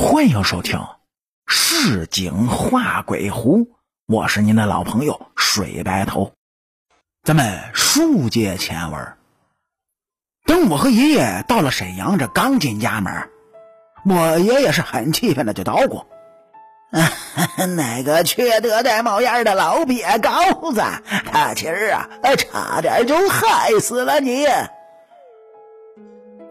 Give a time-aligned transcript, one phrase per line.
[0.00, 0.78] 欢迎收听
[1.48, 3.58] 《市井画鬼狐》，
[4.06, 6.30] 我是您的老朋友水白头。
[7.24, 9.16] 咱们书接前文，
[10.46, 13.28] 等我和爷爷到了沈阳，这刚进家门，
[14.04, 16.06] 我爷爷是很气愤的就捣鼓
[17.76, 20.80] ：“那个缺德带冒烟的老鳖羔子，
[21.26, 24.46] 他今儿啊，差点就害死了你！”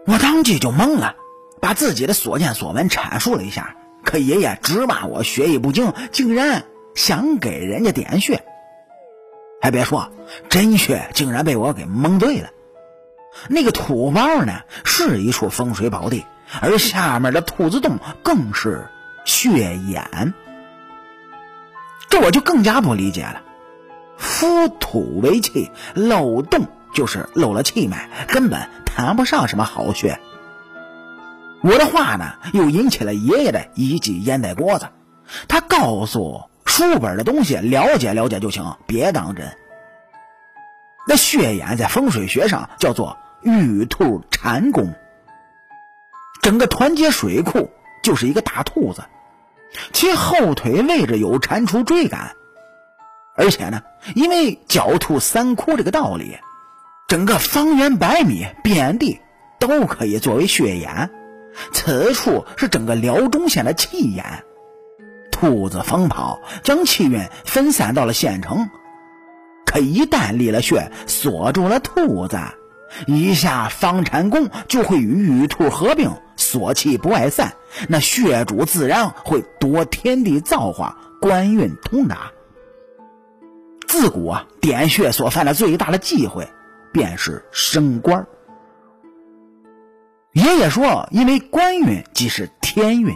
[0.06, 1.16] 我当即就懵了。
[1.60, 8.44] 把自己的所见所闻阐述了一下，可爷爷直骂我学艺不精，竟然想给人家点穴。
[9.60, 10.12] 还别说，
[10.48, 12.50] 真穴竟然被我给蒙对了。
[13.48, 16.24] 那个土包呢，是一处风水宝地，
[16.60, 18.88] 而下面的兔子洞更是
[19.24, 20.34] 血眼。
[22.08, 23.42] 这我就更加不理解了。
[24.16, 30.18] 夫土为气，漏洞就是漏了气脉，根本谈不上什么好穴。
[31.62, 34.88] 我的话呢，又引起了爷爷的一记烟袋锅子。
[35.48, 39.56] 他告诉书本的东西了解了解就行，别当真。
[41.06, 44.94] 那血眼在风水学上叫做玉兔蟾宫，
[46.42, 47.70] 整个团结水库
[48.02, 49.04] 就是一个大兔子，
[49.92, 52.32] 其后腿位置有蟾蜍追赶，
[53.36, 53.82] 而且呢，
[54.14, 56.38] 因为狡兔三窟这个道理，
[57.08, 59.20] 整个方圆百米遍地
[59.58, 61.10] 都可以作为血眼。
[61.72, 64.44] 此处是整个辽中县的气眼，
[65.30, 68.68] 兔子疯跑，将气运分散到了县城。
[69.64, 72.38] 可一旦立了穴，锁住了兔子，
[73.06, 77.54] 一下方禅宫就会与玉兔合并，锁气不外散。
[77.88, 82.32] 那穴主自然会夺天地造化，官运通达。
[83.86, 86.48] 自古啊，点穴所犯的最大的忌讳，
[86.92, 88.26] 便是升官。
[90.32, 93.14] 爷爷说：“因为官运即是天运，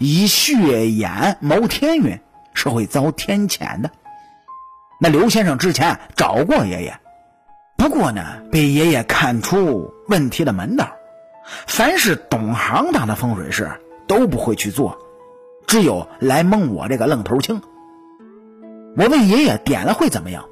[0.00, 2.20] 以血眼谋天运
[2.52, 3.90] 是会遭天谴的。”
[5.00, 6.98] 那刘先生之前找过爷爷，
[7.76, 10.88] 不过呢，被爷爷看出问题的门道。
[11.66, 13.70] 凡是懂行当的风水师
[14.06, 14.98] 都不会去做，
[15.66, 17.62] 只有来蒙我这个愣头青。
[18.96, 20.44] 我问爷爷点了会怎么样，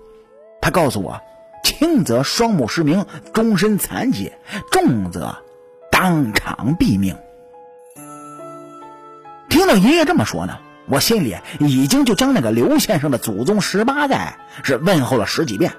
[0.62, 1.20] 他告诉我：
[1.64, 3.04] 轻则双目失明，
[3.34, 4.30] 终身残疾；
[4.70, 5.36] 重则……
[5.98, 7.16] 当场毙命。
[9.48, 10.58] 听到爷爷这么说呢，
[10.88, 15.72] 我心里已经就将那个刘先生的祖宗十八代是问候了十几遍。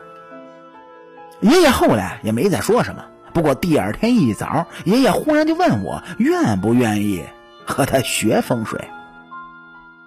[1.39, 3.06] 爷爷后来也没再说什么。
[3.31, 7.23] 不过第二天一早，爷爷忽然就问我愿不愿意
[7.63, 8.88] 和他学风水。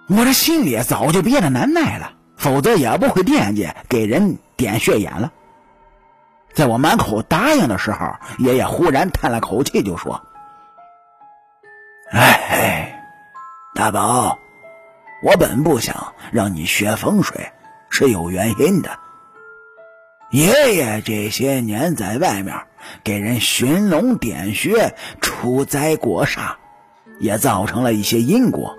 [0.09, 5.31] 我这心里早就憋得难耐了，否则也不会惦记给人点穴眼了。
[6.53, 10.21] 在我满口答应的时候，爷爷忽然叹了口气，就说
[12.11, 13.03] ：“哎，
[13.73, 14.37] 大宝，
[15.23, 17.51] 我本不想让你学风水，
[17.89, 18.89] 是有原因的。
[20.31, 22.55] 爷爷这些年在外面
[23.03, 26.55] 给人寻龙点穴、除灾过煞，
[27.19, 28.75] 也造成了一些因果。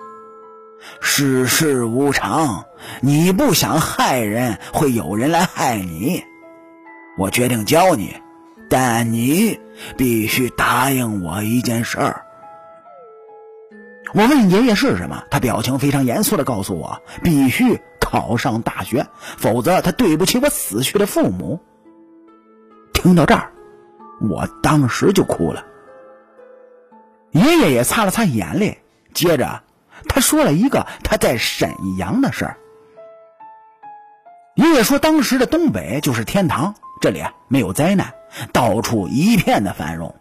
[0.99, 2.65] 世事无常，
[3.01, 6.23] 你不想害人，会有人来害你。”
[7.17, 8.15] 我决定教你，
[8.69, 9.59] 但你
[9.97, 12.25] 必须答应我一件事儿。
[14.13, 19.05] 我问爷爷是什么，他表情非常严肃的告诉我，必须考上大学，
[19.37, 21.59] 否则他对不起我死去的父母。
[22.93, 23.51] 听到这儿，
[24.21, 25.65] 我当时就哭了。
[27.31, 28.79] 爷爷也擦了擦眼泪，
[29.13, 29.63] 接着
[30.07, 32.57] 他说了一个他在沈阳的事儿。
[34.55, 36.75] 爷爷说，当时的东北就是天堂。
[37.03, 38.13] 这里啊没有灾难，
[38.53, 40.15] 到处一片的繁荣。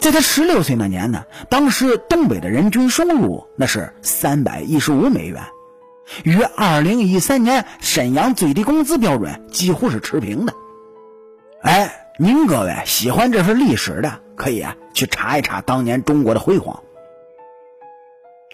[0.00, 5.40] 在他十六岁那年呢，当时东北的人均收入那是三百一十五美元，
[6.24, 10.52] 与二零一三年沈阳最低工资标准几乎是持平的。
[11.62, 16.82] 哎，您各位喜欢这份历史的，可以啊去查一查当年中国的辉煌。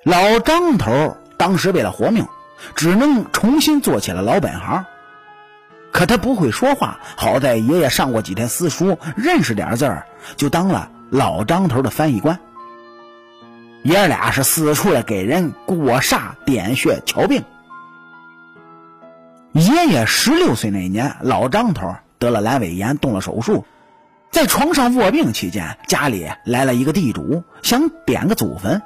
[0.03, 2.27] 老张头当时为了活命，
[2.75, 4.85] 只能重新做起了老本行。
[5.97, 10.07] 可他不会说话，好在爷爷上过几天私塾，认识点字儿，
[10.37, 12.39] 就当了老张头的翻译官。
[13.83, 17.43] 爷俩是四处的给人过煞、点穴、瞧病。
[19.53, 23.65] 爷爷十六岁那年，老张头得了阑尾炎，动了手术，
[24.31, 28.83] 在床上卧病期间，家里来了一个地主，想点个祖坟。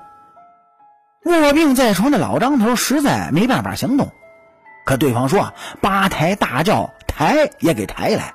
[1.24, 4.12] 卧病在床的老张头实在没办法行动。
[4.86, 6.90] 可对方说：“八抬大轿
[7.20, 8.32] 抬也给抬来，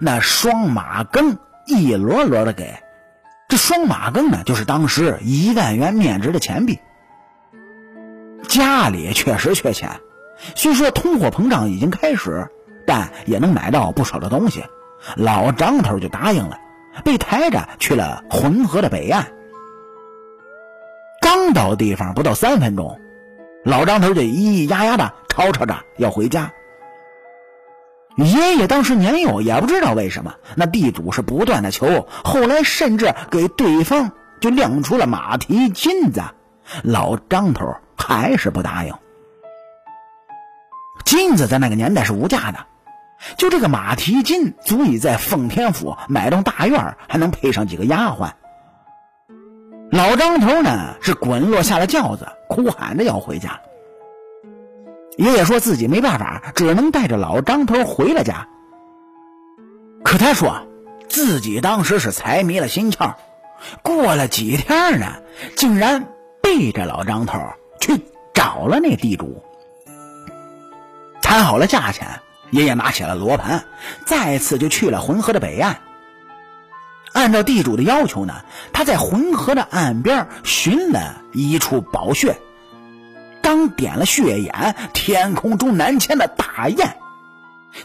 [0.00, 2.82] 那双马羹一摞摞的给，
[3.50, 6.78] 这双马更呢，就是当时一万元面值的钱币。
[8.48, 10.00] 家里确实缺钱，
[10.54, 12.48] 虽说通货膨胀已经开始，
[12.86, 14.64] 但也能买到不少的东西。
[15.14, 16.58] 老张头就答应了，
[17.04, 19.26] 被抬着去了浑河的北岸。
[21.20, 22.98] 刚到地方不到三分钟，
[23.66, 26.50] 老张头就咿咿呀呀的吵吵着要回家。
[28.18, 34.10] 爷爷当时年幼，也不知道为什么那地主是不断的求，后来甚至给对方
[34.40, 36.22] 就亮出了马蹄金子，
[36.82, 38.92] 老张头还是不答应。
[41.04, 42.66] 金子在那个年代是无价的，
[43.36, 48.32] 就这个马蹄金足以在奉天府买栋大院，还能配上几个丫鬟。
[49.92, 53.60] 老张头呢是滚落下了轿子，哭喊着要回家。
[55.18, 58.46] 爷爷说自己没办法，只能带着老张头回了家。
[60.04, 60.68] 可他说
[61.08, 63.14] 自己当时是财迷了心窍，
[63.82, 65.16] 过了几天呢，
[65.56, 66.06] 竟然
[66.40, 67.36] 背着老张头
[67.80, 68.00] 去
[68.32, 69.42] 找了那地主。
[71.20, 73.64] 谈好了价钱，爷爷拿起了罗盘，
[74.06, 75.80] 再次就去了浑河的北岸。
[77.12, 82.38] 按照地主的要求呢，他在浑河的岸边寻了一处宝穴，
[83.48, 86.96] 刚点了血眼，天空中南迁的大雁，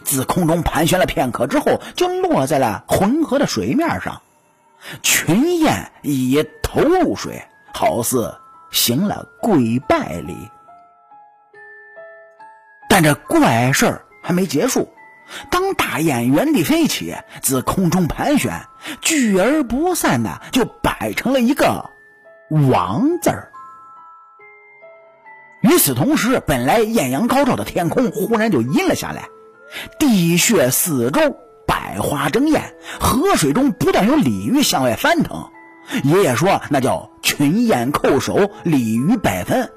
[0.04, 4.22] 自空中盘旋了片刻之后，就落在了浑河的水面上。
[5.02, 8.36] 群雁一投入水，好似
[8.72, 10.36] 行了跪拜礼。
[12.90, 14.94] 但这怪事儿还没结束。
[15.50, 18.66] 当大雁原地飞起，自空中盘旋，
[19.00, 21.90] 聚而不散的就摆成了一个
[22.70, 23.53] “王”字儿。
[25.64, 29.30] 与此同时，本来艳阳高照的天空忽然就阴了下来，
[29.98, 35.50] 地穴四周百花争艳，河水中不断有鲤鱼向外翻腾。
[36.04, 39.72] 爷爷说那叫群雁叩首，鲤鱼拜分。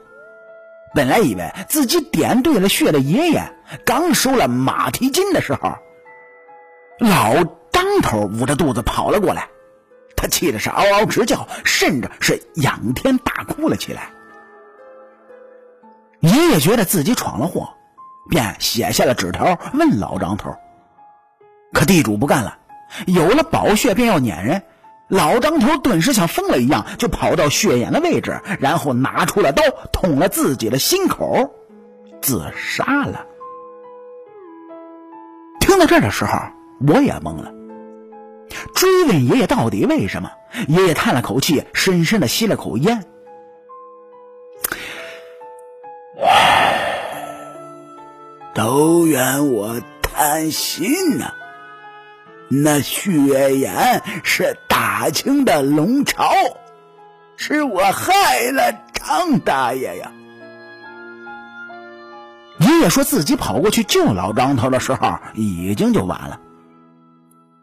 [0.92, 3.52] 本来以为自己点对了穴的爷爷
[3.84, 5.76] 刚收了马蹄金的时候，
[6.98, 9.48] 老张头捂着肚子跑了过来，
[10.16, 14.10] 他气的是嗷嗷直叫，甚至是仰天大哭了起来。
[16.26, 17.74] 爷爷觉得自己闯了祸，
[18.28, 20.56] 便写下了纸条问老张头，
[21.72, 22.58] 可地主不干了，
[23.06, 24.62] 有了宝穴便要撵人。
[25.08, 29.62] 老张头顿时像疯了一样，就跑到血眼的位置，然后拿出了刀，
[29.92, 31.54] 捅了自己的心口，
[32.20, 33.24] 自杀了。
[35.60, 36.40] 听到这儿的时候，
[36.88, 37.52] 我也懵了，
[38.74, 40.32] 追问爷爷到底为什么？
[40.66, 43.04] 爷爷叹了口气，深深的吸了口烟，
[48.56, 51.34] 都怨我贪心呐。
[52.48, 56.32] 那血眼是大清的龙朝，
[57.36, 60.10] 是我害了张大爷呀！
[62.60, 66.40] 爷爷说自己跑过去救老张头的时候，已经就晚了。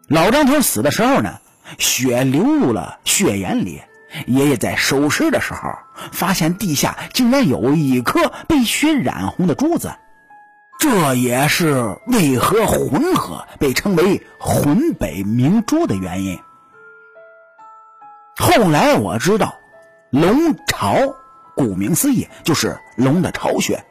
[0.07, 1.39] 老张头死的时候呢，
[1.79, 3.81] 血流入了血眼里。
[4.27, 5.71] 爷爷在收尸的时候，
[6.11, 9.91] 发现地下竟然有一颗被血染红的珠子。
[10.83, 16.37] 这也是为何浑河被称为浑北明珠的原因。
[18.35, 19.55] 后来我知道，
[20.09, 21.15] 龙巢
[21.55, 23.85] 顾名思义就是龙的巢穴。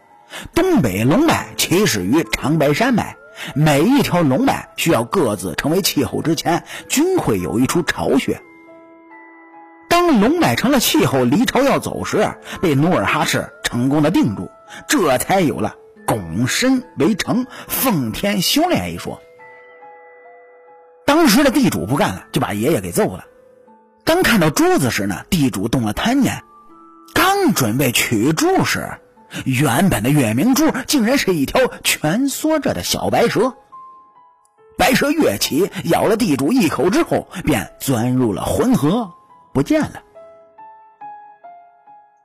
[0.54, 3.16] 东北龙脉起始于长白山脉，
[3.54, 8.42] 每一条龙脉需要各自成为气候之前，均会有一处巢穴。
[9.88, 14.50] 当龙脉成了气候，离巢要走时，被努尔哈赤成功的定住，
[14.86, 15.76] 这才有了。
[16.06, 19.20] 拱身为城，奉天修炼一说。
[21.04, 23.24] 当时的地主不干了，就把爷爷给揍了。
[24.04, 26.42] 刚看到珠子时呢，地主动了贪念，
[27.14, 28.88] 刚准备取珠时，
[29.44, 33.54] 原本的月明珠竟然是一条蜷缩着的小白蛇。
[34.78, 39.12] 白蛇跃起，咬了地主一口之后，便钻入了浑河，
[39.52, 40.02] 不见了。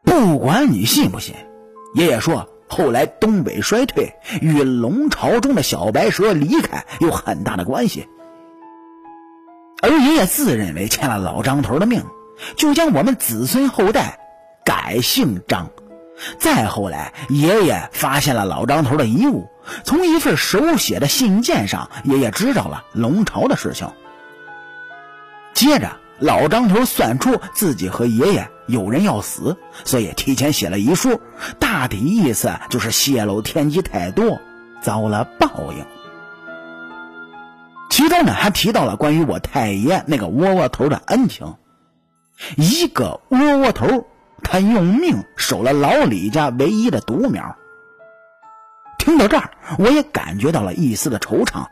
[0.03, 1.35] 不管你信不信，
[1.93, 2.49] 爷爷说。
[2.67, 8.07] 后来东北衰退与龙巢中的小白蛇离开有很大的关系，
[9.81, 12.03] 而爷爷自认为欠了老张头的命，
[12.57, 14.19] 就将我们子孙后代
[14.65, 15.69] 改姓张。
[16.39, 19.47] 再后来，爷爷发现了老张头的遗物，
[19.83, 23.87] 从一份手写的信件上，爷爷知道了龙巢的事情。
[25.53, 25.97] 接着。
[26.19, 29.55] 老张头算出自己和爷爷有人要死，
[29.85, 31.21] 所以提前写了遗书，
[31.59, 34.39] 大体意思就是泄露天机太多，
[34.81, 35.85] 遭了报应。
[37.89, 41.55] 其中呢，还提到了关于我太爷那个窝窝头的恩情，
[42.55, 44.05] 一个窝窝头，
[44.43, 47.55] 他用命守了老李家唯一的独苗。
[48.97, 51.65] 听到这儿，我也感觉到了一丝的惆怅，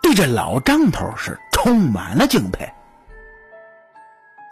[0.00, 2.66] 对这老张头是充满了敬佩。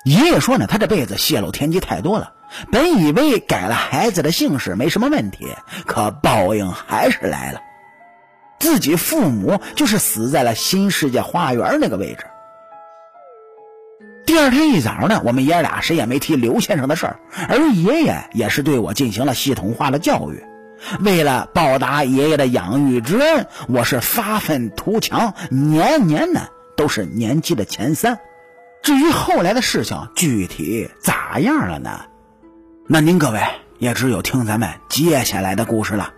[0.06, 2.32] 爷爷说呢，他这辈子泄露天机太多了，
[2.70, 5.48] 本以为改了孩子的姓氏没什么问题，
[5.84, 7.60] 可报应还是来了。
[8.60, 12.24] 自己父母就是死在了新世界花园那个位置。
[14.24, 20.40] 第二天一早呢，我们爷俩谁也没提刘先生的事儿，而爷爷也是对我进行了系统化的教育。
[21.00, 26.42] 为了报答爷爷的养育之恩，我是发愤图强，年年呢
[26.76, 28.20] 都是年级的前三。
[28.86, 32.02] 至于后来的事情具体咋样了呢？
[32.86, 33.40] 那您各位
[33.80, 36.12] 也只有听咱们接下来的故事了。